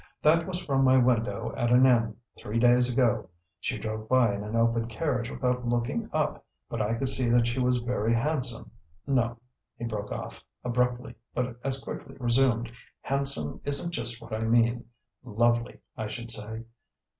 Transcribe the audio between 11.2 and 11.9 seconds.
but as